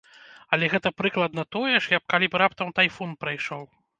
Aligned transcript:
Але 0.55 0.69
гэта 0.73 0.91
прыкладна 1.01 1.43
тое 1.57 1.75
ж, 1.75 1.83
як 1.97 2.03
калі 2.15 2.31
б 2.31 2.41
раптам 2.43 2.73
тайфун 2.79 3.15
прайшоў. 3.27 3.63